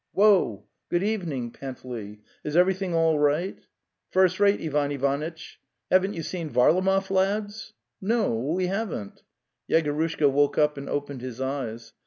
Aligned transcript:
""Woa! 0.15 0.63
Good 0.89 1.03
evening, 1.03 1.51
Panteley! 1.51 2.21
Is_ 2.43 2.53
every 2.57 2.73
thing 2.73 2.95
all 2.95 3.19
right?" 3.19 3.59
'* 3.87 4.09
First 4.15 4.39
rate, 4.39 4.59
Ivan 4.59 4.91
Ivanitch! 4.91 5.59
"'"Haven't 5.91 6.15
you 6.15 6.23
seen 6.23 6.49
Varlamov, 6.49 7.11
lads?" 7.11 7.73
'"'No, 8.01 8.33
we 8.33 8.65
haven't."' 8.65 9.21
Yegorushka 9.69 10.27
woke 10.31 10.57
up 10.57 10.75
and 10.75 10.89
opened 10.89 11.21
his 11.21 11.39
eyes. 11.39 11.93